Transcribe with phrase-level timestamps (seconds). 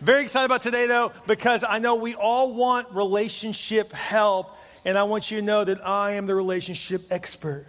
[0.00, 5.02] Very excited about today, though, because I know we all want relationship help, and I
[5.02, 7.66] want you to know that I am the relationship expert.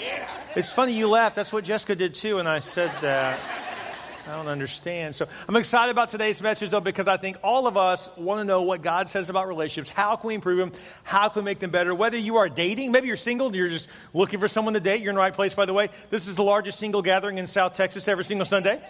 [0.00, 0.28] Yeah.
[0.56, 1.36] It's funny you laughed.
[1.36, 3.38] That's what Jessica did too, and I said that.
[4.28, 5.14] I don't understand.
[5.14, 8.44] So I'm excited about today's message, though, because I think all of us want to
[8.44, 9.90] know what God says about relationships.
[9.90, 10.72] How can we improve them?
[11.04, 11.94] How can we make them better?
[11.94, 15.02] Whether you are dating, maybe you're single, you're just looking for someone to date.
[15.02, 15.90] You're in the right place, by the way.
[16.10, 18.82] This is the largest single gathering in South Texas every single Sunday.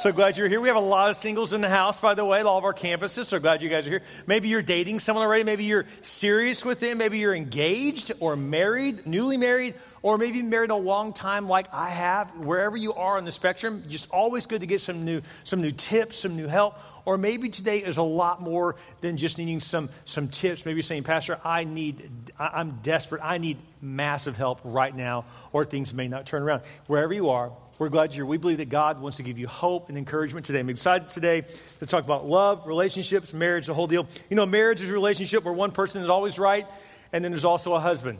[0.00, 0.60] So glad you're here.
[0.60, 2.74] We have a lot of singles in the house, by the way, all of our
[2.74, 3.24] campuses.
[3.26, 4.02] So glad you guys are here.
[4.26, 5.44] Maybe you're dating someone already.
[5.44, 6.98] Maybe you're serious with them.
[6.98, 11.88] Maybe you're engaged or married, newly married, or maybe married a long time like I
[11.88, 12.36] have.
[12.36, 15.72] Wherever you are on the spectrum, just always good to get some new, some new
[15.72, 16.76] tips, some new help.
[17.06, 20.66] Or maybe today is a lot more than just needing some, some tips.
[20.66, 23.22] Maybe saying, Pastor, I need, I'm desperate.
[23.24, 26.62] I need massive help right now, or things may not turn around.
[26.88, 28.26] Wherever you are, we're glad you're here.
[28.26, 30.60] We believe that God wants to give you hope and encouragement today.
[30.60, 31.42] I'm excited today
[31.80, 34.06] to talk about love, relationships, marriage, the whole deal.
[34.30, 36.66] You know, marriage is a relationship where one person is always right,
[37.12, 38.18] and then there's also a husband.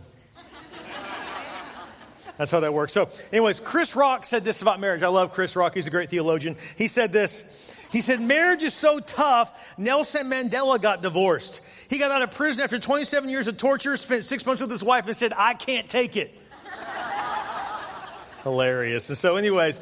[2.36, 2.92] That's how that works.
[2.92, 5.04] So, anyways, Chris Rock said this about marriage.
[5.04, 5.74] I love Chris Rock.
[5.74, 6.56] He's a great theologian.
[6.76, 7.76] He said this.
[7.92, 11.60] He said, Marriage is so tough, Nelson Mandela got divorced.
[11.88, 14.82] He got out of prison after 27 years of torture, spent six months with his
[14.82, 16.34] wife, and said, I can't take it
[18.44, 19.08] hilarious.
[19.08, 19.80] And so, anyways,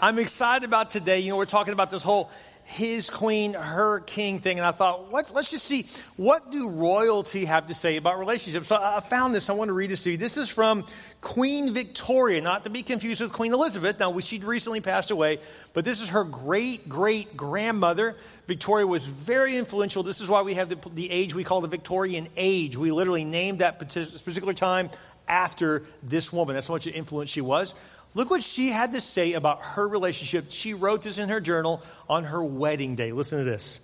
[0.00, 1.20] I'm excited about today.
[1.20, 2.30] You know, we're talking about this whole
[2.70, 4.58] his queen, her king thing.
[4.58, 8.68] And I thought, let's, let's just see what do royalty have to say about relationships.
[8.68, 9.50] So I found this.
[9.50, 10.16] I want to read this to you.
[10.16, 10.86] This is from
[11.20, 13.98] Queen Victoria, not to be confused with Queen Elizabeth.
[13.98, 15.40] Now, she'd recently passed away,
[15.72, 18.14] but this is her great great grandmother.
[18.46, 20.04] Victoria was very influential.
[20.04, 22.76] This is why we have the, the age we call the Victorian age.
[22.76, 24.90] We literally named that particular time
[25.30, 26.54] after this woman.
[26.54, 27.74] That's how much influence she was.
[28.14, 30.46] Look what she had to say about her relationship.
[30.48, 33.12] She wrote this in her journal on her wedding day.
[33.12, 33.78] Listen to this.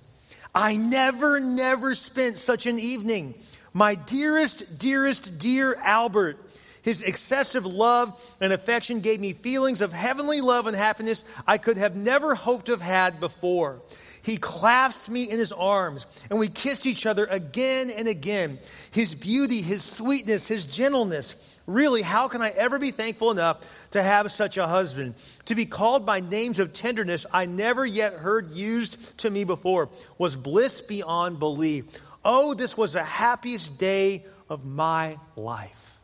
[0.52, 3.34] I never, never spent such an evening.
[3.72, 6.38] My dearest, dearest, dear Albert,
[6.82, 11.76] his excessive love and affection gave me feelings of heavenly love and happiness I could
[11.76, 13.80] have never hoped to have had before.
[14.26, 18.58] He clasps me in his arms, and we kiss each other again and again.
[18.90, 21.36] His beauty, his sweetness, his gentleness.
[21.64, 23.60] Really, how can I ever be thankful enough
[23.92, 25.14] to have such a husband?
[25.44, 29.90] To be called by names of tenderness I never yet heard used to me before
[30.18, 31.84] was bliss beyond belief.
[32.24, 35.94] Oh, this was the happiest day of my life.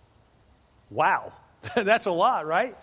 [0.90, 1.32] Wow,
[1.74, 2.76] that's a lot, right?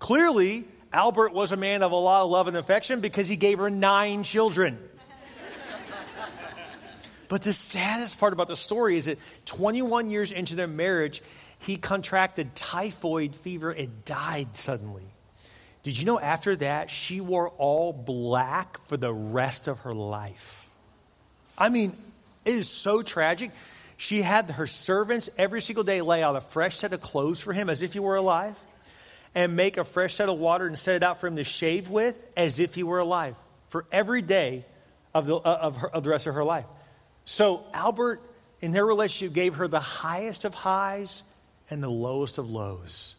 [0.00, 3.58] Clearly, Albert was a man of a lot of love and affection because he gave
[3.58, 4.78] her nine children.
[7.28, 11.22] but the saddest part about the story is that 21 years into their marriage,
[11.60, 15.04] he contracted typhoid fever and died suddenly.
[15.82, 20.68] Did you know after that, she wore all black for the rest of her life?
[21.56, 21.92] I mean,
[22.44, 23.50] it is so tragic.
[23.96, 27.52] She had her servants every single day lay out a fresh set of clothes for
[27.54, 28.56] him as if he were alive
[29.34, 31.88] and make a fresh set of water and set it out for him to shave
[31.88, 33.34] with as if he were alive
[33.68, 34.64] for every day
[35.14, 36.66] of the, uh, of, her, of the rest of her life.
[37.24, 38.20] So Albert,
[38.60, 41.22] in their relationship, gave her the highest of highs
[41.70, 43.14] and the lowest of lows.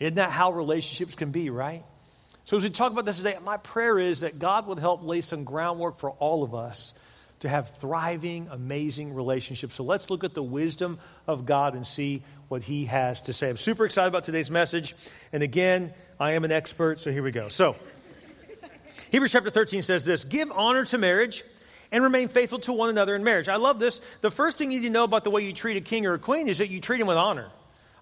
[0.00, 1.84] Isn't that how relationships can be, right?
[2.46, 5.22] So, as we talk about this today, my prayer is that God would help lay
[5.22, 6.92] some groundwork for all of us
[7.44, 9.74] to have thriving, amazing relationships.
[9.74, 13.50] So, let's look at the wisdom of God and see what he has to say.
[13.50, 14.94] I'm super excited about today's message.
[15.32, 17.48] And again, I am an expert, so here we go.
[17.48, 17.76] So,
[19.10, 21.44] Hebrews chapter 13 says this Give honor to marriage
[21.92, 23.48] and remain faithful to one another in marriage.
[23.48, 24.00] I love this.
[24.22, 26.14] The first thing you need to know about the way you treat a king or
[26.14, 27.48] a queen is that you treat him with honor.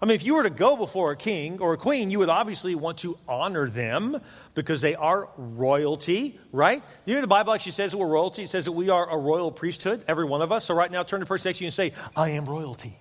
[0.03, 2.27] I mean, if you were to go before a king or a queen, you would
[2.27, 4.19] obviously want to honor them
[4.53, 6.83] because they are royalty, right?
[7.05, 8.43] You know, the Bible actually says that we're royalty.
[8.43, 10.65] It says that we are a royal priesthood, every one of us.
[10.65, 12.91] So right now, turn to the person next to you and say, I am royalty.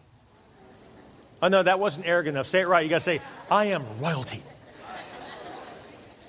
[1.42, 2.46] Oh, no, that wasn't arrogant enough.
[2.46, 2.84] Say it right.
[2.84, 3.20] You got to say,
[3.50, 4.36] I am royalty.
[4.36, 4.44] You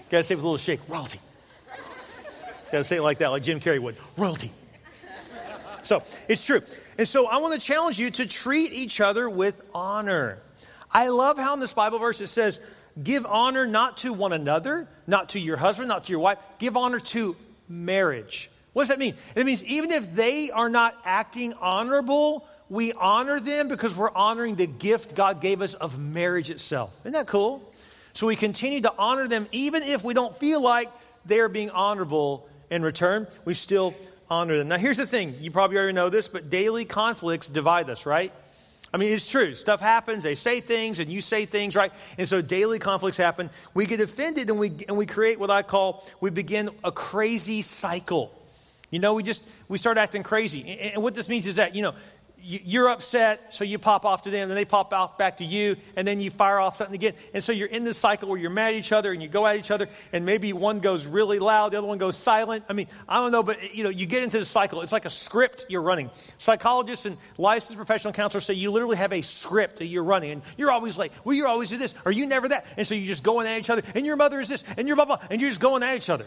[0.10, 1.20] got to say it with a little shake, royalty.
[1.68, 4.50] You got to say it like that, like Jim Carrey would, royalty.
[5.84, 6.62] So it's true.
[6.98, 10.40] And so I want to challenge you to treat each other with honor.
[10.94, 12.60] I love how in this Bible verse it says,
[13.02, 16.78] give honor not to one another, not to your husband, not to your wife, give
[16.78, 17.36] honor to
[17.68, 18.50] marriage.
[18.74, 19.16] What does that mean?
[19.36, 24.56] It means even if they are not acting honorable, we honor them because we're honoring
[24.56, 26.96] the gift God gave us of marriage itself.
[27.02, 27.62] Isn't that cool?
[28.14, 30.90] So we continue to honor them even if we don't feel like
[31.26, 33.28] they're being honorable in return.
[33.46, 33.96] We still
[34.30, 34.68] honor them.
[34.68, 38.32] Now, here's the thing you probably already know this, but daily conflicts divide us, right?
[38.94, 39.56] I mean, it's true.
[39.56, 40.24] Stuff happens.
[40.24, 41.92] They say things, and you say things, right?
[42.18, 43.50] And so daily conflicts happen.
[43.74, 47.64] We get offended, and we and we create what I call we begin a crazy
[47.64, 48.32] cycle.
[48.94, 50.92] You know, we just, we start acting crazy.
[50.94, 51.96] And what this means is that, you know,
[52.44, 55.78] you're upset, so you pop off to them, and they pop off back to you,
[55.96, 57.14] and then you fire off something again.
[57.34, 59.48] And so you're in this cycle where you're mad at each other, and you go
[59.48, 62.66] at each other, and maybe one goes really loud, the other one goes silent.
[62.68, 64.82] I mean, I don't know, but you know, you get into the cycle.
[64.82, 66.12] It's like a script you're running.
[66.38, 70.42] Psychologists and licensed professional counselors say you literally have a script that you're running, and
[70.58, 73.08] you're always like, well, you're always do this, or you never that, and so you're
[73.08, 75.40] just going at each other, and your mother is this, and your blah blah, and
[75.40, 76.26] you're just going at each other.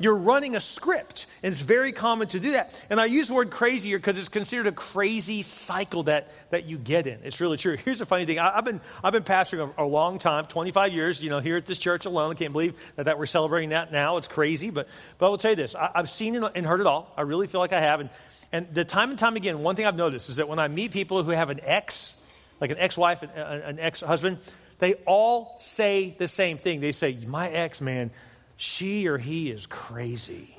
[0.00, 2.84] You're running a script, and it's very common to do that.
[2.88, 6.66] And I use the word crazy here because it's considered a crazy cycle that, that
[6.66, 7.18] you get in.
[7.24, 7.76] It's really true.
[7.84, 8.38] Here's a funny thing.
[8.38, 11.56] I, have been, I've been pastoring a, a, long time, 25 years, you know, here
[11.56, 12.32] at this church alone.
[12.32, 14.16] I can't believe that, that we're celebrating that now.
[14.18, 14.70] It's crazy.
[14.70, 17.12] But, but I will tell you this I, have seen and heard it all.
[17.16, 18.00] I really feel like I have.
[18.00, 18.10] And,
[18.52, 20.92] and the time and time again, one thing I've noticed is that when I meet
[20.92, 22.14] people who have an ex,
[22.60, 24.38] like an ex wife, an, an ex husband,
[24.78, 26.80] they all say the same thing.
[26.80, 28.10] They say, My ex, man,
[28.58, 30.54] she or he is crazy.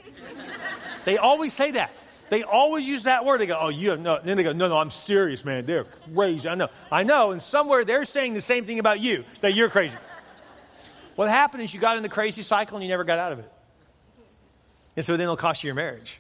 [1.06, 1.92] they always say that.
[2.30, 3.42] They always use that word.
[3.42, 4.20] They go, oh, you have no.
[4.24, 5.66] Then they go, no, no, I'm serious, man.
[5.66, 5.86] They're
[6.16, 6.48] crazy.
[6.48, 6.70] I know.
[6.92, 7.32] I know.
[7.32, 9.98] And somewhere they're saying the same thing about you, that you're crazy.
[11.16, 13.40] What happened is you got in the crazy cycle and you never got out of
[13.40, 13.52] it.
[14.96, 16.20] And so then it'll cost you your marriage.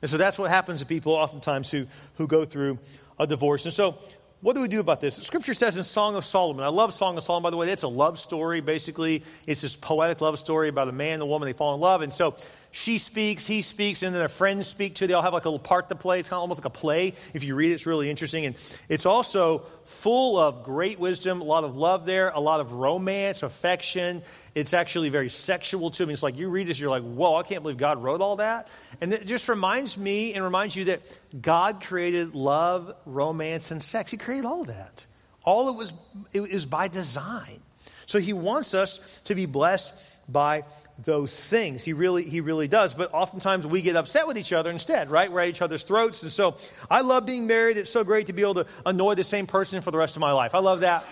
[0.00, 2.78] And so that's what happens to people oftentimes who, who go through
[3.18, 3.64] a divorce.
[3.64, 3.98] And so
[4.40, 5.16] what do we do about this?
[5.16, 7.68] Scripture says in Song of Solomon, I love Song of Solomon, by the way.
[7.70, 9.24] It's a love story, basically.
[9.46, 12.02] It's this poetic love story about a man and a woman, they fall in love.
[12.02, 12.36] And so
[12.70, 15.06] she speaks, he speaks, and then their friends speak too.
[15.06, 16.20] They all have like a little part to play.
[16.20, 17.14] It's kind of almost like a play.
[17.32, 18.44] If you read it, it's really interesting.
[18.44, 18.54] And
[18.88, 23.42] it's also full of great wisdom, a lot of love there, a lot of romance,
[23.42, 24.22] affection.
[24.54, 26.02] It's actually very sexual too.
[26.02, 28.20] I mean, it's like you read this, you're like, whoa, I can't believe God wrote
[28.20, 28.68] all that.
[29.00, 31.00] And it just reminds me and reminds you that
[31.40, 34.10] God created love, romance, and sex.
[34.10, 35.06] He created all that.
[35.42, 35.92] All it was,
[36.34, 37.60] it was by design.
[38.08, 39.92] So he wants us to be blessed
[40.30, 40.64] by
[41.04, 41.84] those things.
[41.84, 42.94] He really, he really does.
[42.94, 45.30] But oftentimes we get upset with each other instead, right?
[45.30, 46.22] We're at each other's throats.
[46.22, 46.56] And so
[46.90, 47.76] I love being married.
[47.76, 50.20] It's so great to be able to annoy the same person for the rest of
[50.20, 50.54] my life.
[50.54, 51.04] I love that.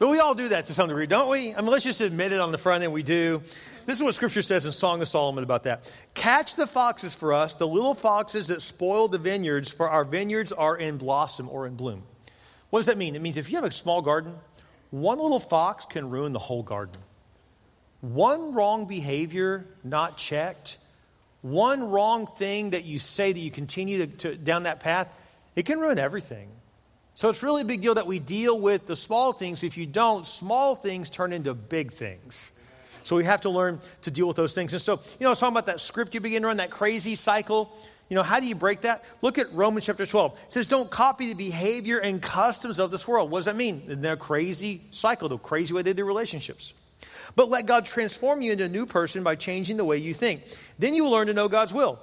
[0.00, 1.54] But we all do that to some degree, don't we?
[1.54, 3.40] I mean, let's just admit it on the front end, we do.
[3.86, 5.92] This is what Scripture says in Song of Solomon about that.
[6.14, 10.50] Catch the foxes for us, the little foxes that spoil the vineyards, for our vineyards
[10.50, 12.02] are in blossom or in bloom.
[12.70, 13.16] What does that mean?
[13.16, 14.34] It means if you have a small garden,
[14.90, 17.00] one little fox can ruin the whole garden.
[18.00, 20.78] One wrong behavior not checked,
[21.42, 25.08] one wrong thing that you say that you continue to, to, down that path,
[25.54, 26.48] it can ruin everything.
[27.14, 29.62] So it's really a big deal that we deal with the small things.
[29.62, 32.50] If you don't, small things turn into big things.
[33.04, 34.72] So we have to learn to deal with those things.
[34.72, 36.70] And so, you know, I was talking about that script you begin to run, that
[36.70, 37.76] crazy cycle.
[38.10, 39.04] You know, how do you break that?
[39.22, 40.32] Look at Romans chapter 12.
[40.32, 43.30] It says, don't copy the behavior and customs of this world.
[43.30, 43.82] What does that mean?
[43.88, 46.74] In their crazy cycle, the crazy way they do relationships.
[47.36, 50.42] But let God transform you into a new person by changing the way you think.
[50.80, 52.00] Then you will learn to know God's will,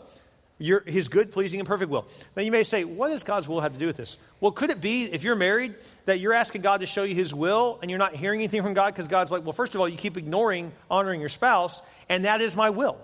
[0.59, 2.07] your, his good, pleasing, and perfect will.
[2.37, 4.15] Now you may say, what does God's will have to do with this?
[4.39, 5.75] Well, could it be, if you're married,
[6.05, 8.73] that you're asking God to show you his will and you're not hearing anything from
[8.73, 12.23] God because God's like, well, first of all, you keep ignoring honoring your spouse, and
[12.23, 12.97] that is my will.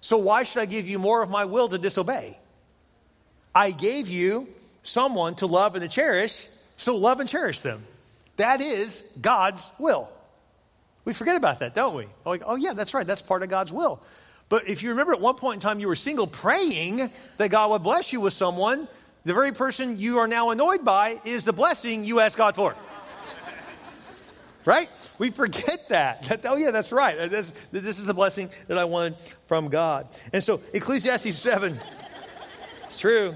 [0.00, 2.38] So why should I give you more of my will to disobey?
[3.54, 4.46] I gave you
[4.82, 6.46] someone to love and to cherish,
[6.76, 7.82] so love and cherish them.
[8.36, 10.08] That is God's will.
[11.04, 12.06] We forget about that, don't we?
[12.24, 13.06] Like, oh, yeah, that's right.
[13.06, 14.00] That's part of God's will.
[14.48, 17.70] But if you remember at one point in time you were single praying that God
[17.70, 18.88] would bless you with someone,
[19.24, 22.74] the very person you are now annoyed by is the blessing you asked God for.
[24.64, 24.88] Right?
[25.18, 26.22] We forget that.
[26.24, 26.40] that.
[26.44, 27.30] Oh, yeah, that's right.
[27.30, 30.08] This, this is the blessing that I wanted from God.
[30.32, 31.78] And so Ecclesiastes 7,
[32.84, 33.34] it's true.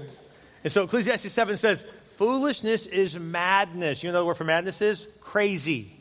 [0.63, 1.81] And so Ecclesiastes 7 says,
[2.15, 4.03] foolishness is madness.
[4.03, 5.07] You know the word for madness is?
[5.21, 5.91] Crazy.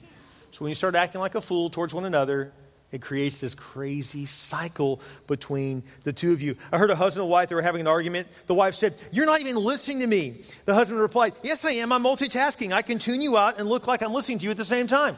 [0.53, 2.53] So when you start acting like a fool towards one another,
[2.93, 6.57] it creates this crazy cycle between the two of you.
[6.71, 8.29] I heard a husband and wife, they were having an argument.
[8.47, 10.43] The wife said, You're not even listening to me.
[10.67, 11.91] The husband replied, Yes, I am.
[11.91, 12.73] I'm multitasking.
[12.73, 14.87] I can tune you out and look like I'm listening to you at the same
[14.87, 15.17] time.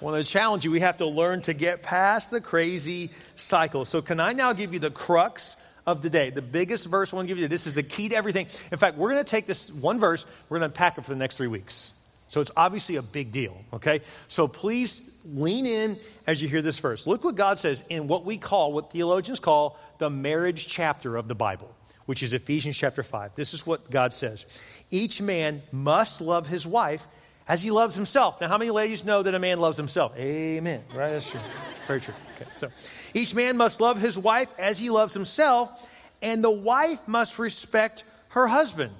[0.00, 0.70] I want to challenge you.
[0.70, 3.84] We have to learn to get past the crazy cycle.
[3.86, 6.30] So, can I now give you the crux of the day?
[6.30, 7.48] The biggest verse I want to give you.
[7.48, 8.46] This is the key to everything.
[8.72, 11.10] In fact, we're going to take this one verse, we're going to unpack it for
[11.10, 11.93] the next three weeks.
[12.34, 14.00] So it's obviously a big deal, okay?
[14.26, 17.06] So please lean in as you hear this verse.
[17.06, 21.28] Look what God says in what we call, what theologians call the marriage chapter of
[21.28, 21.72] the Bible,
[22.06, 23.36] which is Ephesians chapter 5.
[23.36, 24.46] This is what God says
[24.90, 27.06] Each man must love his wife
[27.46, 28.40] as he loves himself.
[28.40, 30.12] Now, how many ladies know that a man loves himself?
[30.18, 30.82] Amen.
[30.92, 31.10] Right?
[31.10, 31.38] That's true.
[31.86, 32.14] Very true.
[32.34, 32.50] Okay.
[32.56, 32.68] So
[33.14, 35.88] each man must love his wife as he loves himself,
[36.20, 38.90] and the wife must respect her husband.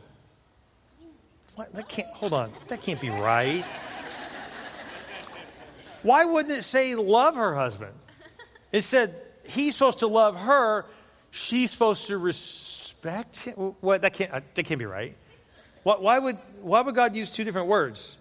[1.55, 1.73] What?
[1.73, 2.51] That can't, hold on.
[2.69, 3.65] That can't be right.
[6.03, 7.93] Why wouldn't it say love her husband?
[8.73, 9.15] It said
[9.47, 10.85] he's supposed to love her,
[11.31, 13.55] she's supposed to respect him.
[13.81, 14.03] What?
[14.03, 15.17] That can't, uh, that can't be right.
[15.85, 18.17] Why would, why would God use two different words?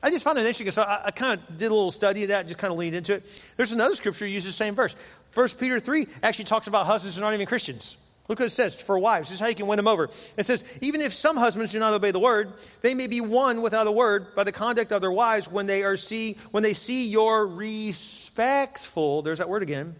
[0.00, 0.70] I just found that interesting.
[0.70, 2.94] So I, I kind of did a little study of that, just kind of leaned
[2.94, 3.42] into it.
[3.56, 4.94] There's another scripture uses the same verse.
[5.32, 7.96] First Peter 3 actually talks about husbands who are not even Christians.
[8.28, 9.28] Look what it says for wives.
[9.28, 10.10] This is how you can win them over.
[10.36, 13.62] It says, even if some husbands do not obey the word, they may be won
[13.62, 16.74] without a word by the conduct of their wives when they are see when they
[16.74, 19.96] see your respectful, there's that word again,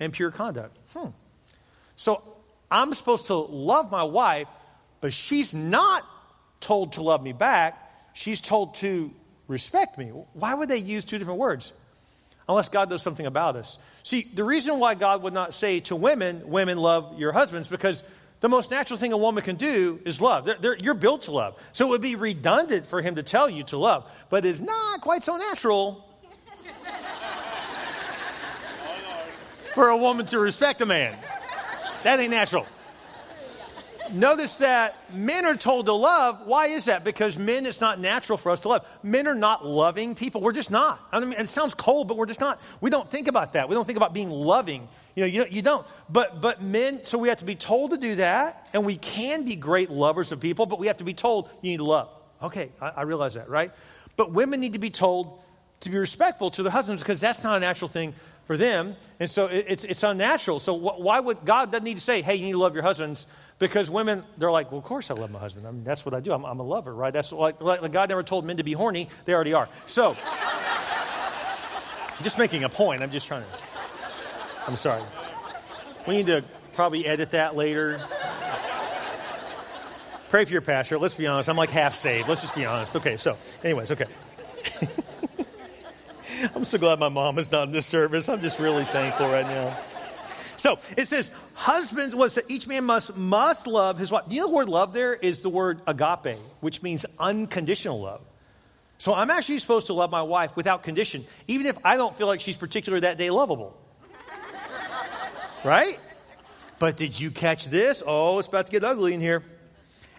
[0.00, 0.74] and pure conduct.
[0.94, 1.10] Hmm.
[1.96, 2.22] So
[2.70, 4.48] I'm supposed to love my wife,
[5.02, 6.02] but she's not
[6.60, 7.78] told to love me back.
[8.14, 9.12] She's told to
[9.48, 10.06] respect me.
[10.06, 11.72] Why would they use two different words?
[12.48, 13.78] Unless God does something about us.
[14.02, 18.04] See, the reason why God would not say to women, women love your husbands, because
[18.40, 20.44] the most natural thing a woman can do is love.
[20.44, 21.60] They're, they're, you're built to love.
[21.72, 25.00] So it would be redundant for him to tell you to love, but it's not
[25.00, 26.04] quite so natural
[29.74, 31.16] for a woman to respect a man.
[32.04, 32.66] That ain't natural.
[34.12, 36.46] Notice that men are told to love.
[36.46, 37.04] Why is that?
[37.04, 38.98] Because men, it's not natural for us to love.
[39.02, 40.40] Men are not loving people.
[40.40, 41.00] We're just not.
[41.12, 42.60] I mean, it sounds cold, but we're just not.
[42.80, 43.68] We don't think about that.
[43.68, 44.88] We don't think about being loving.
[45.14, 45.86] You know, you, you don't.
[46.10, 49.44] But, but men, so we have to be told to do that, and we can
[49.44, 52.10] be great lovers of people, but we have to be told you need to love.
[52.42, 53.70] Okay, I, I realize that, right?
[54.16, 55.40] But women need to be told
[55.80, 58.96] to be respectful to their husbands because that's not a natural thing for them.
[59.20, 60.58] And so it, it's, it's unnatural.
[60.58, 62.82] So wh- why would God doesn't need to say, hey, you need to love your
[62.82, 63.26] husbands?
[63.58, 65.66] Because women, they're like, well, of course I love my husband.
[65.66, 66.32] I mean, that's what I do.
[66.32, 67.12] I'm, I'm a lover, right?
[67.12, 69.08] That's like, like God never told men to be horny.
[69.24, 69.68] They already are.
[69.86, 70.14] So,
[72.22, 73.02] just making a point.
[73.02, 73.48] I'm just trying to.
[74.66, 75.02] I'm sorry.
[76.06, 76.44] We need to
[76.74, 78.00] probably edit that later.
[80.28, 80.98] Pray for your pastor.
[80.98, 81.48] Let's be honest.
[81.48, 82.28] I'm like half saved.
[82.28, 82.94] Let's just be honest.
[82.96, 84.06] Okay, so, anyways, okay.
[86.54, 88.28] I'm so glad my mom is not in this service.
[88.28, 89.74] I'm just really thankful right now.
[90.66, 94.24] So it says, husbands, was that each man must must love his wife.
[94.28, 98.20] Do you know the word love there is the word agape, which means unconditional love.
[98.98, 102.26] So I'm actually supposed to love my wife without condition, even if I don't feel
[102.26, 103.78] like she's particularly that day lovable.
[105.64, 106.00] right?
[106.80, 108.02] But did you catch this?
[108.04, 109.44] Oh, it's about to get ugly in here.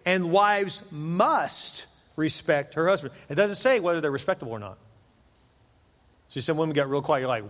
[0.05, 3.13] And wives must respect her husband.
[3.27, 4.77] It doesn't say whether they're respectable or not.
[6.29, 7.19] So some women got real quiet.
[7.19, 7.43] You're like,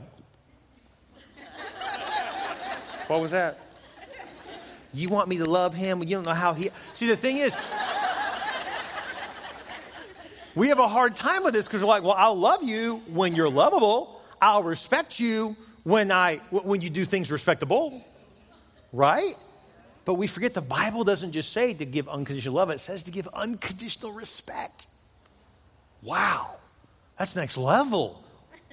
[3.08, 3.58] what was that?
[4.94, 6.02] You want me to love him?
[6.04, 6.70] You don't know how he.
[6.94, 7.56] See, the thing is,
[10.56, 13.36] we have a hard time with this because we're like, well, I'll love you when
[13.36, 14.22] you're lovable.
[14.42, 18.04] I'll respect you when I when you do things respectable,
[18.92, 19.34] right?
[20.06, 23.12] But we forget the Bible doesn't just say to give unconditional love; it says to
[23.12, 24.88] give unconditional respect.
[26.02, 26.56] Wow,
[27.18, 28.24] that's next level.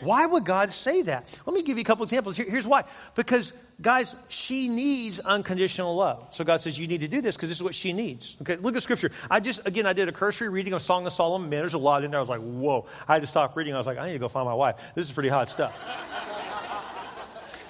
[0.01, 1.41] Why would God say that?
[1.47, 2.37] Let me give you a couple examples.
[2.37, 2.85] Here, here's why.
[3.15, 6.29] Because, guys, she needs unconditional love.
[6.31, 8.37] So God says, You need to do this because this is what she needs.
[8.43, 9.13] Okay, look at scripture.
[9.31, 11.49] I just, again, I did a cursory reading of Song of Solomon.
[11.49, 12.19] Man, there's a lot in there.
[12.19, 12.87] I was like, Whoa.
[13.07, 13.75] I had to stop reading.
[13.75, 14.77] I was like, I need to go find my wife.
[14.97, 15.81] This is pretty hot stuff.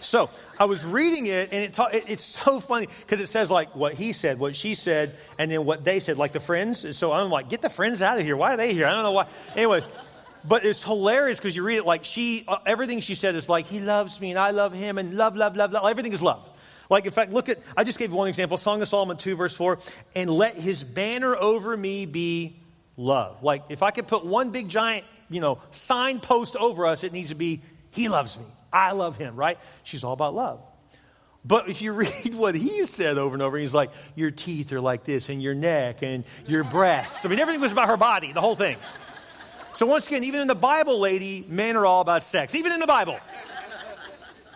[0.00, 3.50] so I was reading it, and it ta- it, it's so funny because it says,
[3.50, 6.97] like, what he said, what she said, and then what they said, like the friends.
[6.97, 8.37] So I'm like, Get the friends out of here.
[8.37, 8.87] Why are they here?
[8.87, 9.26] I don't know why.
[9.54, 9.88] Anyways.
[10.46, 13.66] But it's hilarious because you read it like she, uh, everything she said is like,
[13.66, 15.88] he loves me and I love him and love, love, love, love.
[15.88, 16.50] Everything is love.
[16.90, 19.56] Like, in fact, look at, I just gave one example Song of Solomon 2, verse
[19.56, 19.78] 4,
[20.14, 22.56] and let his banner over me be
[22.96, 23.42] love.
[23.42, 27.30] Like, if I could put one big giant, you know, signpost over us, it needs
[27.30, 28.44] to be, he loves me.
[28.70, 29.58] I love him, right?
[29.82, 30.62] She's all about love.
[31.42, 34.80] But if you read what he said over and over, he's like, your teeth are
[34.80, 37.24] like this, and your neck, and your breasts.
[37.24, 38.76] I mean, everything was about her body, the whole thing.
[39.75, 42.78] So, once again, even in the Bible, lady, men are all about sex, even in
[42.78, 43.19] the Bible.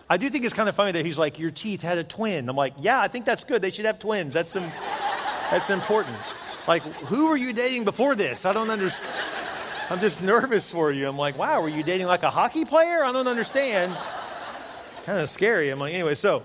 [0.09, 2.47] I do think it's kind of funny that he's like, Your teeth had a twin.
[2.47, 3.61] I'm like, Yeah, I think that's good.
[3.61, 4.33] They should have twins.
[4.33, 4.63] That's, some,
[5.51, 6.15] that's important.
[6.67, 8.45] Like, who were you dating before this?
[8.45, 9.13] I don't understand.
[9.89, 11.07] I'm just nervous for you.
[11.09, 13.03] I'm like, Wow, were you dating like a hockey player?
[13.03, 13.93] I don't understand.
[15.03, 15.69] Kind of scary.
[15.69, 16.43] I'm like, Anyway, so.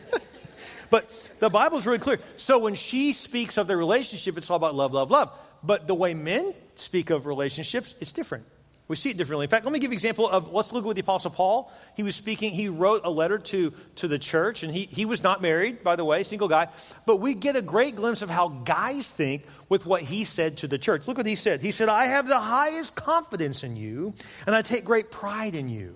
[0.90, 2.18] but the Bible's really clear.
[2.36, 5.30] So when she speaks of the relationship, it's all about love, love, love.
[5.62, 8.44] But the way men speak of relationships, it's different.
[8.88, 9.44] We see it differently.
[9.44, 11.70] In fact, let me give you an example of let's look at the Apostle Paul.
[11.94, 15.22] He was speaking, he wrote a letter to, to the church, and he, he was
[15.22, 16.68] not married, by the way, single guy.
[17.04, 20.68] But we get a great glimpse of how guys think with what he said to
[20.68, 21.06] the church.
[21.06, 21.60] Look what he said.
[21.60, 24.14] He said, I have the highest confidence in you,
[24.46, 25.94] and I take great pride in you.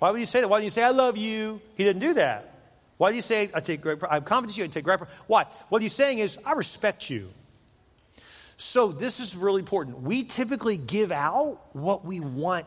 [0.00, 0.48] Why would you say that?
[0.48, 1.60] Why do you say, I love you?
[1.76, 2.52] He didn't do that.
[2.96, 4.10] Why do you say, I take great pride?
[4.10, 5.10] I have confidence in you, I take great pride?
[5.28, 5.46] Why?
[5.68, 7.28] What he's saying is, I respect you.
[8.62, 10.00] So, this is really important.
[10.02, 12.64] We typically give out what we want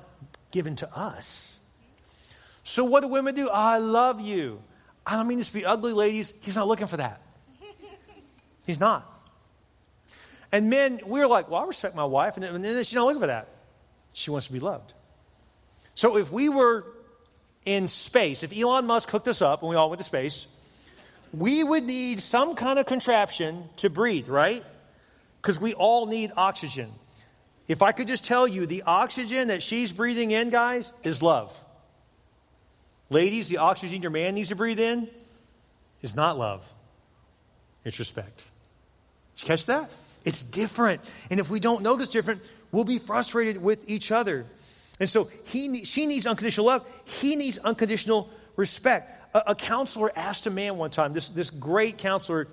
[0.51, 1.59] given to us.
[2.63, 3.47] So what do women do?
[3.47, 4.59] Oh, I love you.
[5.05, 6.33] I don't mean this to be ugly, ladies.
[6.41, 7.21] He's not looking for that.
[8.65, 9.05] He's not.
[10.51, 13.27] And men, we're like, well, I respect my wife, and then she's not looking for
[13.27, 13.49] that.
[14.13, 14.93] She wants to be loved.
[15.93, 16.85] So if we were
[17.65, 20.47] in space, if Elon Musk hooked us up and we all went to space,
[21.33, 24.63] we would need some kind of contraption to breathe, right?
[25.45, 26.89] Because we all need oxygen.
[27.67, 31.55] If I could just tell you, the oxygen that she's breathing in, guys, is love.
[33.11, 35.07] Ladies, the oxygen your man needs to breathe in
[36.01, 36.67] is not love,
[37.83, 38.37] it's respect.
[39.35, 39.87] Did you catch that?
[40.23, 40.99] It's different.
[41.29, 44.47] And if we don't this different, we'll be frustrated with each other.
[44.99, 46.87] And so he, she needs unconditional love.
[47.03, 49.35] He needs unconditional respect.
[49.35, 52.47] A, a counselor asked a man one time, this, this great counselor,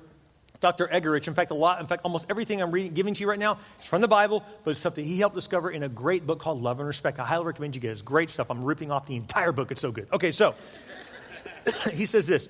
[0.63, 0.87] Dr.
[0.87, 3.39] Eggerichs, in fact, a lot, in fact, almost everything I'm reading, giving to you right
[3.39, 6.39] now is from the Bible, but it's something he helped discover in a great book
[6.39, 7.19] called Love and Respect.
[7.19, 7.93] I highly recommend you get it.
[7.93, 8.49] It's great stuff.
[8.49, 9.73] I'm ripping off the entire book.
[9.73, 10.07] It's so good.
[10.13, 10.55] Okay, so
[11.93, 12.49] he says this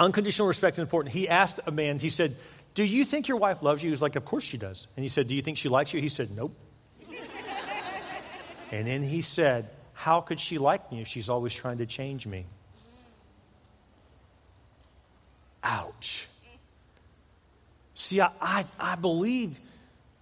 [0.00, 1.14] unconditional respect is important.
[1.14, 2.34] He asked a man, he said,
[2.74, 3.88] Do you think your wife loves you?
[3.88, 4.88] He was like, Of course she does.
[4.96, 6.00] And he said, Do you think she likes you?
[6.00, 6.56] He said, Nope.
[8.72, 12.26] and then he said, How could she like me if she's always trying to change
[12.26, 12.46] me?
[15.62, 16.26] Ouch.
[18.00, 19.58] See, I, I, I, believe,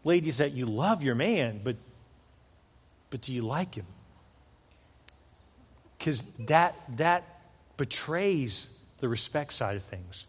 [0.02, 1.76] ladies, that you love your man, but,
[3.08, 3.86] but do you like him?
[5.96, 7.22] Because that, that
[7.76, 10.26] betrays the respect side of things.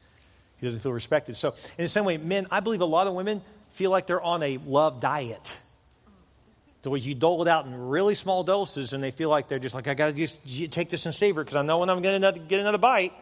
[0.59, 1.37] He doesn't feel respected.
[1.37, 3.41] So, in the same way, men, I believe a lot of women
[3.71, 5.57] feel like they're on a love diet.
[6.83, 9.57] The way you dole it out in really small doses, and they feel like they're
[9.57, 12.03] just like, I got to just take this and savor because I know when I'm
[12.03, 13.13] going to get another bite.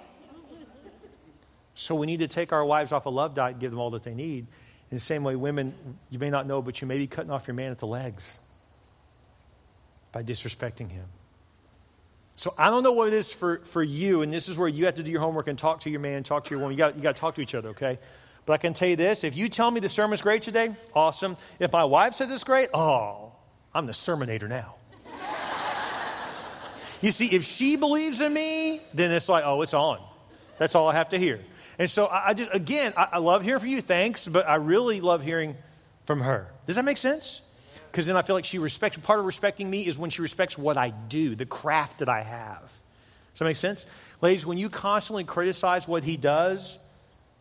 [1.80, 3.92] So we need to take our wives off a love diet and give them all
[3.92, 4.48] that they need.
[4.90, 5.76] In the same way, women,
[6.10, 8.40] you may not know, but you may be cutting off your man at the legs
[10.12, 11.06] by disrespecting him.
[12.34, 14.86] So I don't know what it is for, for you, and this is where you
[14.86, 16.74] have to do your homework and talk to your man, talk to your woman.
[16.74, 18.00] You got, you got to talk to each other, okay?
[18.48, 21.38] But I can tell you this if you tell me the sermon's great today, awesome.
[21.60, 23.34] If my wife says it's great, oh,
[23.72, 24.76] I'm the sermonator now.
[27.02, 30.00] you see, if she believes in me, then it's like, oh, it's on.
[30.58, 31.40] That's all I have to hear.
[31.80, 34.56] And so I, I just, again, I, I, love hearing from you, thanks, but I
[34.56, 35.56] really love hearing
[36.06, 36.48] from her.
[36.66, 37.42] Does that make sense?
[37.92, 40.58] Because then I feel like she respects, part of respecting me is when she respects
[40.58, 42.62] what I do, the craft that I have.
[42.62, 43.86] Does that make sense?
[44.22, 46.80] Ladies, when you constantly criticize what he does,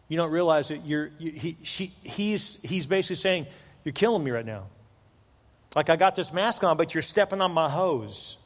[0.08, 3.46] you don't realize that you're, you, he, she, he's, he's basically saying,
[3.82, 4.64] You're killing me right now.
[5.74, 8.36] Like I got this mask on, but you're stepping on my hose.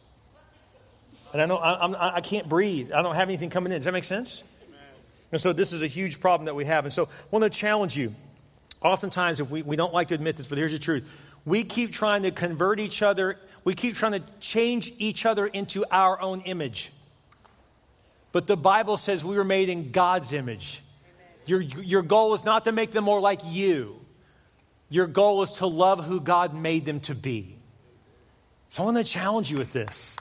[1.32, 2.92] And I know I, I'm, I can't breathe.
[2.92, 3.78] I don't have anything coming in.
[3.78, 4.42] Does that make sense?
[5.32, 6.84] And so this is a huge problem that we have.
[6.84, 8.14] And so I want to challenge you.
[8.82, 11.08] Oftentimes, if we, we don't like to admit this, but here's the truth.
[11.44, 15.84] We keep trying to convert each other, we keep trying to change each other into
[15.90, 16.90] our own image.
[18.32, 20.82] But the Bible says we were made in God's image.
[21.46, 23.96] Your, your goal is not to make them more like you.
[24.88, 27.56] Your goal is to love who God made them to be.
[28.68, 30.16] So I want to challenge you with this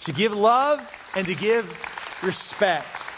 [0.00, 0.80] to give love
[1.16, 1.66] and to give
[2.22, 3.11] respect.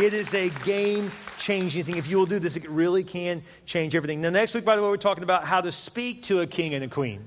[0.00, 1.96] It is a game changing thing.
[1.96, 4.20] If you will do this, it really can change everything.
[4.20, 6.72] Now, next week, by the way, we're talking about how to speak to a king
[6.72, 7.20] and a queen.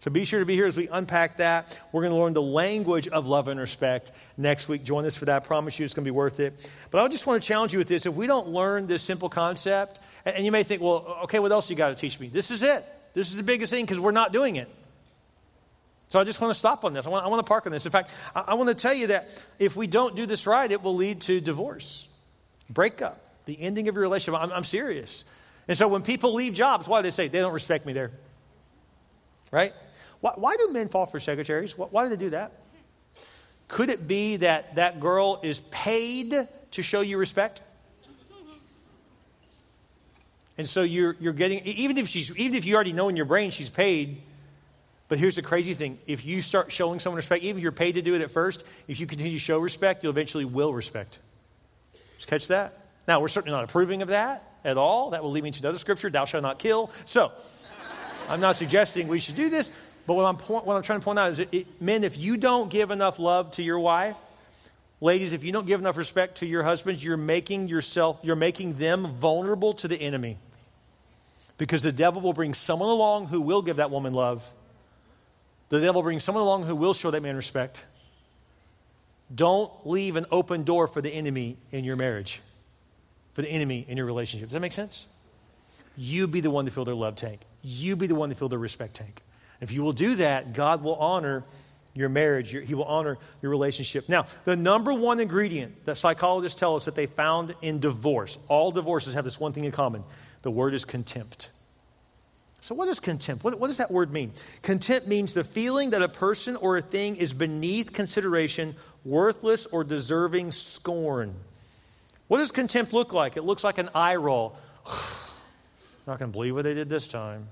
[0.00, 1.78] So be sure to be here as we unpack that.
[1.92, 4.82] We're going to learn the language of love and respect next week.
[4.82, 5.36] Join us for that.
[5.42, 6.68] I promise you it's going to be worth it.
[6.90, 8.06] But I just want to challenge you with this.
[8.06, 11.70] If we don't learn this simple concept, and you may think, well, okay, what else
[11.70, 12.26] you got to teach me?
[12.26, 12.84] This is it.
[13.14, 14.68] This is the biggest thing because we're not doing it.
[16.08, 17.06] So I just want to stop on this.
[17.06, 17.86] I want, I want to park on this.
[17.86, 19.28] In fact, I, I want to tell you that
[19.60, 22.08] if we don't do this right, it will lead to divorce
[22.70, 24.40] breakup, the ending of your relationship.
[24.40, 25.24] I'm, I'm serious.
[25.68, 28.12] And so when people leave jobs, why do they say they don't respect me there?
[29.50, 29.72] Right?
[30.20, 31.76] Why, why do men fall for secretaries?
[31.76, 32.52] Why, why do they do that?
[33.68, 37.62] Could it be that that girl is paid to show you respect?
[40.58, 43.26] And so you're, you're getting, even if, she's, even if you already know in your
[43.26, 44.22] brain she's paid,
[45.08, 45.98] but here's the crazy thing.
[46.06, 48.64] If you start showing someone respect, even if you're paid to do it at first,
[48.88, 51.18] if you continue to show respect, you'll eventually will respect.
[52.16, 52.78] Just catch that?
[53.06, 55.10] Now, we're certainly not approving of that at all.
[55.10, 56.90] That will lead me to another scripture, thou shalt not kill.
[57.04, 57.32] So,
[58.28, 59.70] I'm not suggesting we should do this,
[60.06, 62.18] but what I'm, point, what I'm trying to point out is that it, men, if
[62.18, 64.16] you don't give enough love to your wife,
[65.00, 68.74] ladies, if you don't give enough respect to your husbands, you're making yourself, you're making
[68.74, 70.38] them vulnerable to the enemy.
[71.58, 74.48] Because the devil will bring someone along who will give that woman love.
[75.68, 77.84] The devil will bring someone along who will show that man respect.
[79.34, 82.40] Don't leave an open door for the enemy in your marriage,
[83.34, 84.48] for the enemy in your relationship.
[84.48, 85.06] Does that make sense?
[85.96, 87.40] You be the one to fill their love tank.
[87.62, 89.22] You be the one to fill their respect tank.
[89.60, 91.44] If you will do that, God will honor
[91.94, 92.50] your marriage.
[92.50, 94.08] He will honor your relationship.
[94.08, 98.70] Now, the number one ingredient that psychologists tell us that they found in divorce, all
[98.70, 100.04] divorces have this one thing in common
[100.42, 101.50] the word is contempt.
[102.60, 103.42] So, what is contempt?
[103.42, 104.32] What, what, does that word mean?
[104.62, 108.74] Contempt means the feeling that a person or a thing is beneath consideration,
[109.06, 111.34] worthless, or deserving scorn.
[112.28, 113.36] What does contempt look like?
[113.36, 114.56] It looks like an eye roll.
[116.06, 117.48] Not going to believe what they did this time.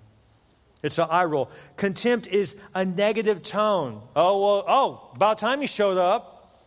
[0.83, 1.51] It's an eye roll.
[1.77, 4.03] Contempt is a negative tone.
[4.15, 6.65] Oh, well, oh, about time you showed up.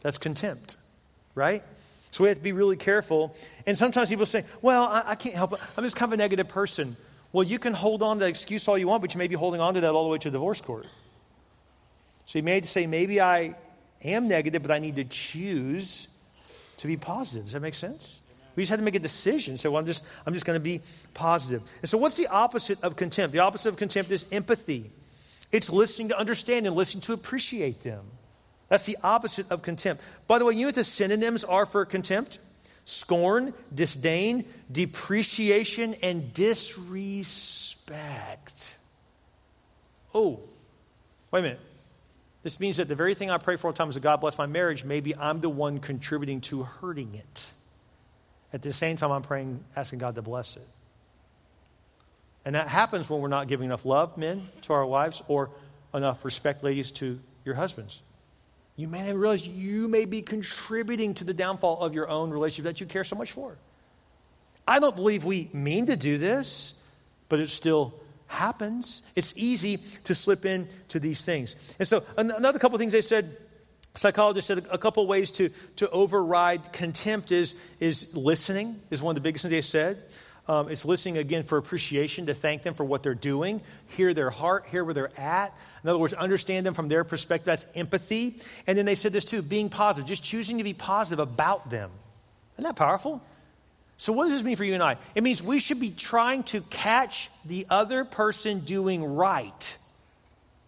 [0.00, 0.76] That's contempt,
[1.34, 1.62] right?
[2.10, 3.34] So we have to be really careful.
[3.66, 5.60] And sometimes people say, well, I, I can't help it.
[5.76, 6.96] I'm just kind of a negative person.
[7.32, 9.34] Well, you can hold on to that excuse all you want, but you may be
[9.34, 10.86] holding on to that all the way to divorce court.
[12.26, 13.54] So you may say, maybe I
[14.02, 16.08] am negative, but I need to choose
[16.78, 17.44] to be positive.
[17.44, 18.20] Does that make sense?
[18.56, 19.56] We just had to make a decision.
[19.56, 20.80] So I'm just, I'm just going to be
[21.14, 21.62] positive.
[21.80, 23.32] And so, what's the opposite of contempt?
[23.32, 24.90] The opposite of contempt is empathy.
[25.52, 28.04] It's listening to understand and listening to appreciate them.
[28.68, 30.02] That's the opposite of contempt.
[30.26, 32.38] By the way, you know what the synonyms are for contempt?
[32.84, 38.76] Scorn, disdain, depreciation, and disrespect.
[40.14, 40.40] Oh,
[41.30, 41.60] wait a minute.
[42.48, 44.22] This means that the very thing I pray for all the time is that God
[44.22, 47.52] bless my marriage, maybe I'm the one contributing to hurting it.
[48.54, 50.66] At the same time, I'm praying, asking God to bless it.
[52.46, 55.50] And that happens when we're not giving enough love, men, to our wives, or
[55.92, 58.00] enough respect, ladies, to your husbands.
[58.76, 62.64] You may not realize you may be contributing to the downfall of your own relationship
[62.64, 63.58] that you care so much for.
[64.66, 66.72] I don't believe we mean to do this,
[67.28, 67.92] but it still
[68.28, 69.02] happens.
[69.16, 71.56] It's easy to slip into these things.
[71.78, 73.36] And so, another couple things they said
[73.98, 79.14] Psychologists said a couple ways to, to override contempt is, is listening, is one of
[79.16, 79.98] the biggest things they said.
[80.46, 84.30] Um, it's listening again for appreciation, to thank them for what they're doing, hear their
[84.30, 85.52] heart, hear where they're at.
[85.82, 87.46] In other words, understand them from their perspective.
[87.46, 88.36] That's empathy.
[88.66, 91.90] And then they said this too being positive, just choosing to be positive about them.
[92.54, 93.22] Isn't that powerful?
[93.98, 94.96] So, what does this mean for you and I?
[95.16, 99.76] It means we should be trying to catch the other person doing right,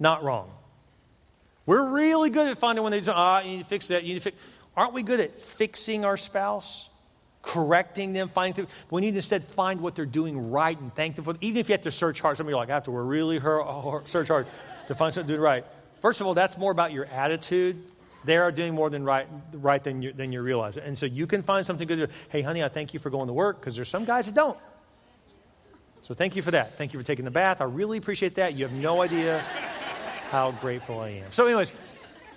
[0.00, 0.50] not wrong.
[1.64, 4.02] We're really good at finding when they say, ah, you need to fix that.
[4.02, 4.36] You need to fix.
[4.76, 6.88] Aren't we good at fixing our spouse?
[7.42, 8.68] Correcting them, finding things.
[8.90, 11.36] We need to instead find what they're doing right and thank them for it.
[11.40, 12.36] Even if you have to search hard.
[12.36, 14.46] Some of you are like, I have to really hard, search hard
[14.88, 15.64] to find something to do right.
[16.00, 17.80] First of all, that's more about your attitude.
[18.24, 20.76] They are doing more than right, right than, you, than you realize.
[20.76, 22.12] And so you can find something good to do.
[22.28, 24.58] Hey, honey, I thank you for going to work because there's some guys that don't.
[26.02, 26.76] So thank you for that.
[26.76, 27.60] Thank you for taking the bath.
[27.60, 28.54] I really appreciate that.
[28.54, 29.38] You have no idea
[30.30, 31.32] how grateful I am.
[31.32, 31.72] So, anyways,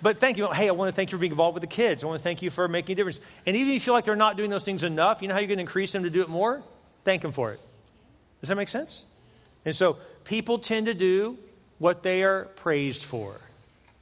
[0.00, 0.48] but thank you.
[0.48, 2.02] Hey, I want to thank you for being involved with the kids.
[2.02, 3.20] I want to thank you for making a difference.
[3.46, 5.40] And even if you feel like they're not doing those things enough, you know how
[5.40, 6.62] you can increase them to do it more?
[7.04, 7.60] Thank them for it.
[8.40, 9.06] Does that make sense?
[9.64, 11.38] And so people tend to do
[11.78, 13.40] what they are praised for.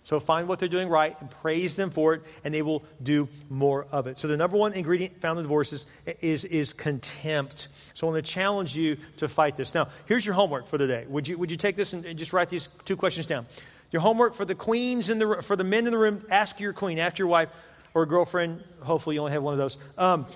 [0.04, 3.28] So find what they're doing right and praise them for it, and they will do
[3.48, 4.18] more of it.
[4.18, 5.86] So the number one ingredient found in divorces
[6.20, 7.68] is, is contempt.
[7.94, 9.74] So I want to challenge you to fight this.
[9.74, 11.06] Now, here's your homework for the day.
[11.08, 13.46] Would you, would you take this and, and just write these two questions down?
[13.92, 16.72] Your homework for the queens in the for the men in the room, ask your
[16.72, 17.50] queen, ask your wife
[17.92, 18.64] or girlfriend.
[18.80, 19.76] Hopefully, you only have one of those.
[19.98, 20.26] Um,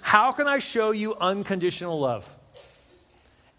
[0.00, 2.28] how can I show you unconditional love?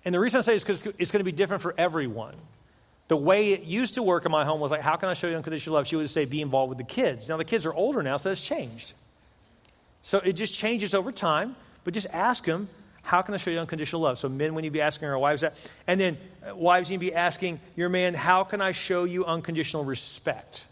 [0.03, 2.35] And the reason I say is because it's going to be different for everyone.
[3.09, 5.27] The way it used to work in my home was like, how can I show
[5.27, 5.87] you unconditional love?
[5.87, 7.27] She would say, be involved with the kids.
[7.29, 8.93] Now the kids are older now, so that's changed.
[10.01, 12.69] So it just changes over time, but just ask them,
[13.03, 14.17] how can I show you unconditional love?
[14.17, 15.55] So, men, when you be asking our wives that.
[15.87, 16.17] And then,
[16.49, 20.65] uh, wives, you be asking your man, how can I show you unconditional respect?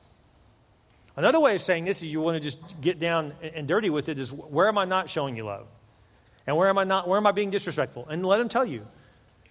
[1.18, 4.08] Another way of saying this is you want to just get down and dirty with
[4.08, 5.68] it is where am I not showing you love?
[6.48, 8.08] And where am I not, where am I being disrespectful?
[8.10, 8.88] And let them tell you.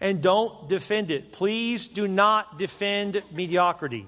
[0.01, 1.33] And don't defend it.
[1.33, 4.07] Please do not defend mediocrity.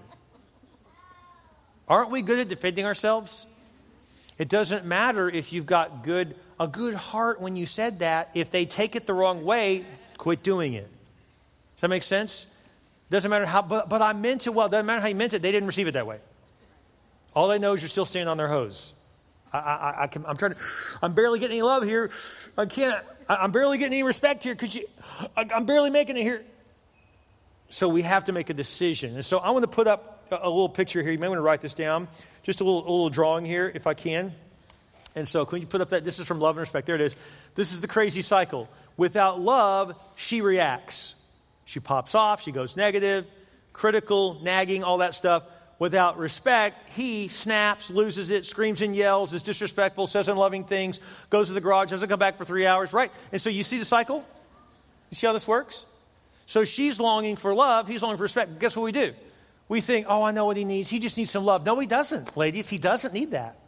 [1.87, 3.47] Aren't we good at defending ourselves?
[4.39, 8.31] It doesn't matter if you've got good a good heart when you said that.
[8.35, 9.85] If they take it the wrong way,
[10.17, 10.89] quit doing it.
[11.75, 12.47] Does that make sense?
[13.11, 14.69] Doesn't matter how, but, but I meant it well.
[14.69, 15.43] Doesn't matter how you meant it.
[15.43, 16.19] They didn't receive it that way.
[17.35, 18.95] All they know is you're still standing on their hose.
[19.53, 20.61] I, I, I can, I'm trying to,
[21.03, 22.11] I'm barely getting any love here.
[22.57, 24.87] I can't, I, am barely getting any respect here because you,
[25.37, 26.43] I'm barely making it here.
[27.69, 29.15] So we have to make a decision.
[29.15, 31.13] And so I want to put up a, a little picture here.
[31.13, 32.09] You may want to write this down.
[32.43, 34.33] Just a little, a little drawing here, if I can.
[35.15, 36.05] And so, can you put up that?
[36.05, 36.87] This is from Love and Respect.
[36.87, 37.17] There it is.
[37.55, 38.69] This is the crazy cycle.
[38.97, 41.15] Without love, she reacts.
[41.65, 43.27] She pops off, she goes negative,
[43.73, 45.45] critical, nagging, all that stuff.
[45.83, 51.49] Without respect, he snaps, loses it, screams and yells, is disrespectful, says unloving things, goes
[51.49, 53.11] to the garage, doesn't come back for three hours, right?
[53.33, 54.25] And so you see the cycle?
[55.11, 55.85] You see how this works?
[56.47, 58.61] So she's longing for love, he's longing for respect.
[58.61, 59.13] Guess what we do?
[59.69, 60.89] We think, oh, I know what he needs.
[60.89, 61.67] He just needs some love.
[61.67, 62.69] No, he doesn't, ladies.
[62.69, 63.59] He doesn't need that.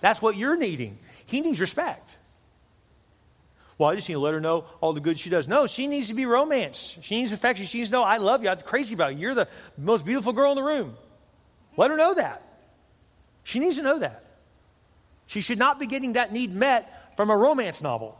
[0.00, 0.96] That's what you're needing.
[1.26, 2.16] He needs respect.
[3.76, 5.46] Well, I just need to let her know all the good she does.
[5.46, 7.04] No, she needs to be romanced.
[7.04, 7.66] She needs affection.
[7.66, 8.48] She needs to know, I love you.
[8.48, 9.20] I'm crazy about you.
[9.20, 10.96] You're the most beautiful girl in the room.
[11.78, 12.42] Let her know that.
[13.44, 14.24] She needs to know that.
[15.26, 18.18] She should not be getting that need met from a romance novel.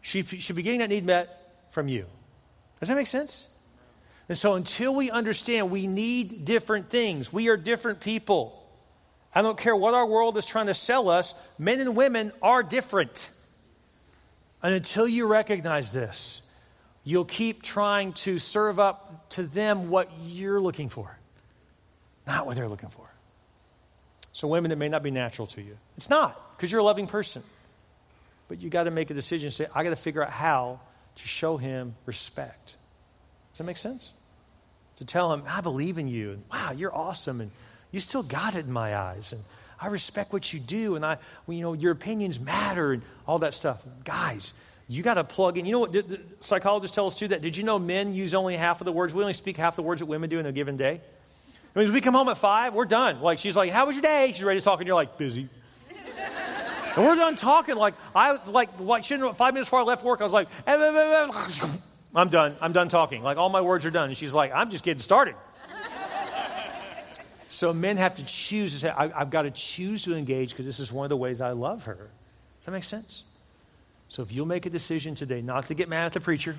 [0.00, 2.06] She should be getting that need met from you.
[2.80, 3.46] Does that make sense?
[4.28, 8.56] And so until we understand we need different things, we are different people.
[9.34, 12.62] I don't care what our world is trying to sell us, men and women are
[12.62, 13.30] different.
[14.62, 16.40] And until you recognize this,
[17.04, 21.19] you'll keep trying to serve up to them what you're looking for,
[22.30, 23.06] not what they're looking for.
[24.32, 25.76] So, women, it may not be natural to you.
[25.96, 27.42] It's not, because you're a loving person.
[28.48, 30.80] But you got to make a decision say, I got to figure out how
[31.16, 32.76] to show him respect.
[33.52, 34.14] Does that make sense?
[34.98, 37.50] To tell him, I believe in you, and wow, you're awesome, and
[37.90, 39.42] you still got it in my eyes, and
[39.80, 43.54] I respect what you do, and I, you know, your opinions matter, and all that
[43.54, 43.82] stuff.
[44.04, 44.52] Guys,
[44.88, 45.66] you got to plug in.
[45.66, 47.28] You know what the, the psychologists tell us too?
[47.28, 49.14] That did you know men use only half of the words?
[49.14, 51.00] We only speak half the words that women do in a given day.
[51.74, 53.20] I mean, we come home at five, we're done.
[53.20, 55.48] Like she's like, "How was your day?" She's ready to talk, and you're like, "Busy."
[56.96, 57.76] and we're done talking.
[57.76, 60.48] Like I like like shouldn't five minutes before I left work, I was like,
[62.14, 62.56] "I'm done.
[62.60, 63.22] I'm done talking.
[63.22, 65.36] Like all my words are done." And she's like, "I'm just getting started."
[67.50, 70.64] So men have to choose to say, I, have got to choose to engage because
[70.64, 71.94] this is one of the ways I love her.
[71.96, 73.24] Does that make sense?
[74.08, 76.56] So if you'll make a decision today not to get mad at the preacher,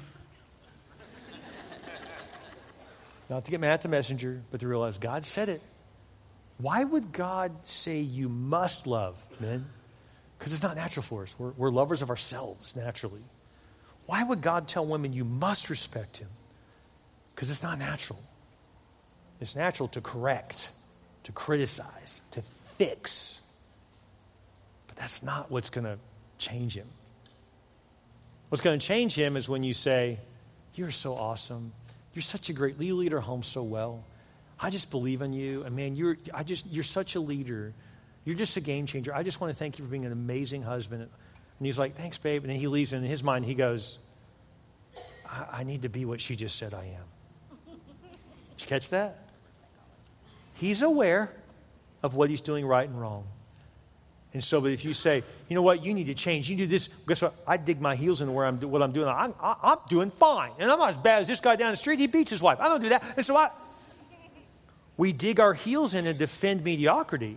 [3.32, 5.62] not to get mad at the messenger, but to realize God said it.
[6.58, 9.66] Why would God say you must love men?
[10.38, 11.36] Because it's not natural for us.
[11.40, 13.22] We're, we're lovers of ourselves naturally.
[14.06, 16.28] Why would God tell women you must respect him?
[17.34, 18.20] Because it's not natural.
[19.40, 20.70] It's natural to correct
[21.24, 23.40] to criticize, to fix.
[24.88, 25.98] But that's not what's going to
[26.38, 26.88] change him.
[28.50, 30.20] What's going to change him is when you say,
[30.76, 31.72] You're so awesome.
[32.14, 34.04] You're such a great you lead our home so well.
[34.60, 35.64] I just believe in you.
[35.64, 37.74] And man, you're I just you're such a leader.
[38.26, 39.14] You're just a game changer.
[39.16, 41.02] I just want to thank you for being an amazing husband.
[41.02, 42.44] And he's like, Thanks, babe.
[42.44, 43.98] And then he leaves, and in his mind, he goes,
[45.30, 47.06] I, I need to be what she just said I am.
[47.68, 49.18] Did you catch that?
[50.56, 51.32] He's aware
[52.04, 53.26] of what he's doing right and wrong.
[54.34, 56.66] And so, but if you say, you know what, you need to change, you do
[56.66, 57.36] this, guess what?
[57.46, 59.10] I dig my heels into where I'm, what I'm doing.
[59.10, 60.52] I'm, I'm doing fine.
[60.58, 62.00] And I'm not as bad as this guy down the street.
[62.00, 62.60] He beats his wife.
[62.62, 63.04] I don't do that.
[63.18, 63.50] And so I,
[64.96, 67.36] we dig our heels in and defend mediocrity.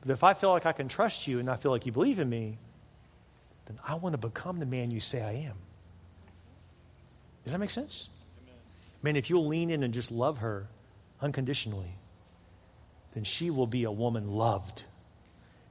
[0.00, 2.18] But if I feel like I can trust you and I feel like you believe
[2.18, 2.56] in me,
[3.66, 5.56] then I want to become the man you say I am.
[7.44, 8.08] Does that make sense?
[8.42, 8.56] Amen.
[9.02, 10.66] Man, if you'll lean in and just love her,
[11.20, 11.94] unconditionally,
[13.12, 14.84] then she will be a woman loved.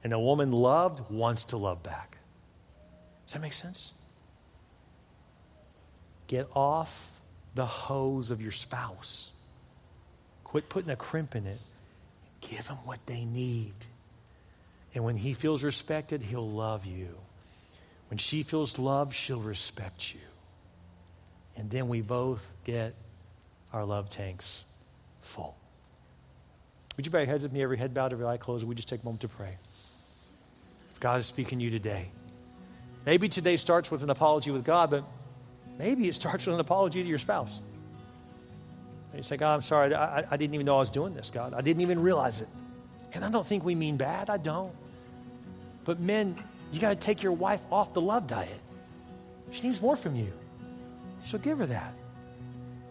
[0.04, 2.18] And a woman loved wants to love back.
[3.26, 3.92] Does that make sense?
[6.28, 7.10] Get off
[7.54, 9.30] the hose of your spouse.
[10.44, 11.58] Quit putting a crimp in it.
[12.40, 13.74] Give them what they need.
[14.94, 17.08] And when he feels respected, he'll love you.
[18.08, 20.20] When she feels loved, she'll respect you.
[21.56, 22.94] And then we both get
[23.72, 24.64] our love tanks
[25.20, 25.56] full.
[26.96, 28.66] Would you bow your heads with me, every head bowed, every eye closed?
[28.66, 29.56] We just take a moment to pray.
[31.00, 32.10] God is speaking to you today,
[33.06, 35.04] maybe today starts with an apology with God, but
[35.78, 37.60] maybe it starts with an apology to your spouse.
[39.10, 39.94] And you say, God, I'm sorry.
[39.94, 41.54] I, I didn't even know I was doing this, God.
[41.54, 42.48] I didn't even realize it.
[43.14, 44.28] And I don't think we mean bad.
[44.28, 44.74] I don't.
[45.84, 46.36] But men,
[46.72, 48.60] you got to take your wife off the love diet.
[49.50, 50.30] She needs more from you.
[51.22, 51.94] So give her that.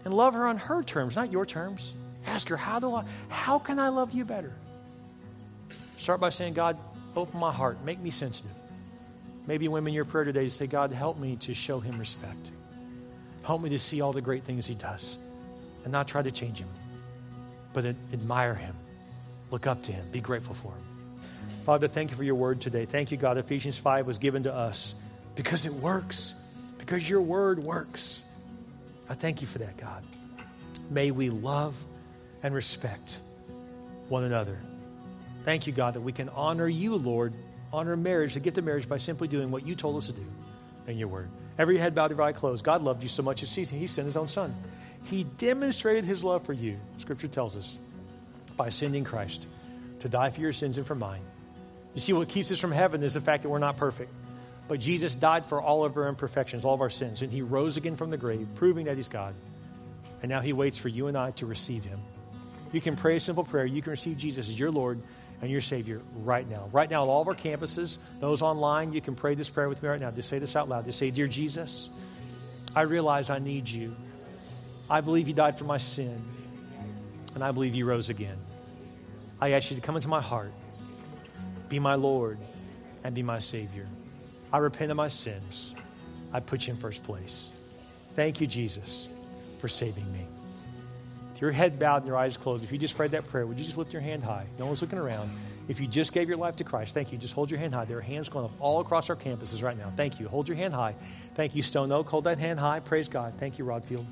[0.06, 1.94] And love her on her terms, not your terms.
[2.26, 4.54] Ask her, how do I, how can I love you better?
[5.98, 6.78] Start by saying, God,
[7.16, 8.52] open my heart, make me sensitive.
[9.48, 12.52] Maybe women, your prayer today is say, God, help me to show him respect.
[13.44, 15.18] Help me to see all the great things he does
[15.84, 16.68] and not try to change him,
[17.72, 18.76] but admire him,
[19.52, 20.84] look up to him, be grateful for him.
[21.66, 22.86] Father, thank you for your word today.
[22.86, 23.38] Thank you, God.
[23.38, 24.96] Ephesians 5 was given to us
[25.36, 26.34] because it works,
[26.78, 28.22] because your word works.
[29.10, 30.04] I thank you for that, God.
[30.90, 31.82] May we love
[32.44, 33.20] and respect
[34.10, 34.60] one another.
[35.48, 37.34] Thank you, God, that we can honor you, Lord,
[37.72, 40.26] honor marriage, the gift of marriage, by simply doing what you told us to do
[40.88, 41.30] in your word.
[41.58, 42.66] Every head bowed, every eye closed.
[42.66, 44.54] God loved you so much, he sent his own son.
[45.06, 47.80] He demonstrated his love for you, Scripture tells us,
[48.58, 49.48] by sending Christ
[50.02, 51.22] to die for your sins and for mine.
[51.94, 54.12] You see, what keeps us from heaven is the fact that we're not perfect.
[54.68, 57.78] But Jesus died for all of our imperfections, all of our sins, and he rose
[57.78, 59.34] again from the grave, proving that he's God.
[60.22, 62.02] And now he waits for you and I to receive him.
[62.74, 63.66] You can pray a simple prayer.
[63.66, 65.02] You can receive Jesus as your Lord
[65.42, 66.70] and your Savior right now.
[66.72, 69.90] Right now, all of our campuses, those online, you can pray this prayer with me
[69.90, 70.12] right now.
[70.12, 70.86] Just say this out loud.
[70.86, 71.90] Just say, Dear Jesus,
[72.76, 73.96] I realize I need you.
[74.90, 76.22] I believe you died for my sin,
[77.36, 78.38] and I believe you rose again.
[79.40, 80.52] I ask you to come into my heart,
[81.70, 82.40] be my Lord,
[83.04, 83.88] and be my Savior.
[84.52, 85.76] I repent of my sins.
[86.34, 87.52] I put you in first place.
[88.14, 89.10] Thank you, Jesus,
[89.60, 90.26] for saving me.
[91.38, 93.60] With your head bowed and your eyes closed, if you just prayed that prayer, would
[93.60, 94.48] you just lift your hand high?
[94.58, 95.30] No one's looking around.
[95.68, 97.20] If you just gave your life to Christ, thank you.
[97.20, 97.86] Just hold your hand high.
[97.86, 99.94] There are hands going up all across our campuses right now.
[99.96, 100.28] Thank you.
[100.28, 100.96] Hold your hand high.
[101.36, 102.10] Thank you, Stone Oak.
[102.10, 102.80] Hold that hand high.
[102.80, 103.36] Praise God.
[103.38, 104.08] Thank you, Rodfield.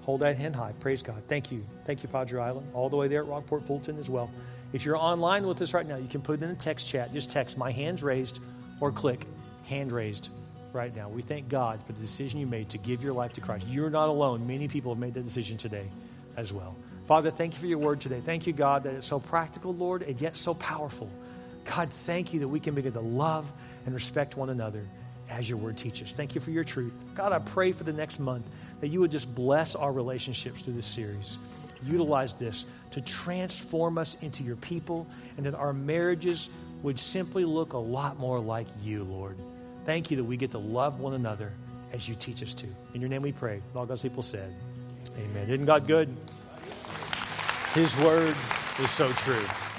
[0.00, 0.72] Hold that hand high.
[0.80, 1.22] Praise God.
[1.28, 1.64] Thank you.
[1.84, 2.66] Thank you, Padre Island.
[2.74, 4.28] All the way there at Rockport Fulton as well.
[4.72, 7.12] If you're online with us right now, you can put it in the text chat.
[7.12, 8.40] Just text my hands raised
[8.80, 9.24] or click
[9.66, 10.30] hand raised
[10.72, 11.10] right now.
[11.10, 13.68] We thank God for the decision you made to give your life to Christ.
[13.68, 14.48] You're not alone.
[14.48, 15.86] Many people have made that decision today
[16.40, 16.74] as well.
[17.06, 18.20] Father, thank you for your word today.
[18.24, 21.08] Thank you, God, that it's so practical, Lord, and yet so powerful.
[21.64, 23.50] God, thank you that we can begin to love
[23.84, 24.86] and respect one another
[25.28, 26.12] as your word teaches.
[26.12, 26.92] Thank you for your truth.
[27.14, 28.46] God, I pray for the next month
[28.80, 31.38] that you would just bless our relationships through this series.
[31.84, 36.48] Utilize this to transform us into your people and that our marriages
[36.82, 39.36] would simply look a lot more like you, Lord.
[39.84, 41.52] Thank you that we get to love one another
[41.92, 42.66] as you teach us to.
[42.94, 43.62] In your name we pray.
[43.74, 44.52] All God's people said,
[45.18, 45.48] Amen.
[45.48, 46.14] Isn't God good?
[47.74, 48.34] His word
[48.80, 49.69] is so true.